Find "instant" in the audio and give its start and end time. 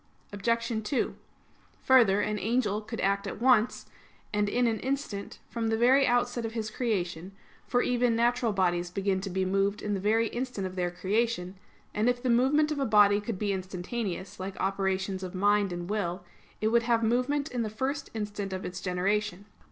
4.79-5.37, 10.29-10.65, 18.15-18.51